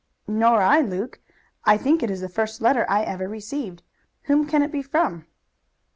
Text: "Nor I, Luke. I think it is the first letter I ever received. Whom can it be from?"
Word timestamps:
"Nor 0.27 0.63
I, 0.63 0.81
Luke. 0.81 1.19
I 1.63 1.77
think 1.77 2.01
it 2.01 2.09
is 2.09 2.21
the 2.21 2.27
first 2.27 2.59
letter 2.59 2.87
I 2.89 3.03
ever 3.03 3.27
received. 3.27 3.83
Whom 4.23 4.47
can 4.47 4.63
it 4.63 4.71
be 4.71 4.81
from?" 4.81 5.27